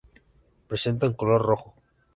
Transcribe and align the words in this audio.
Presenta 0.67 1.05
un 1.05 1.13
color 1.13 1.43
rojo. 1.43 1.75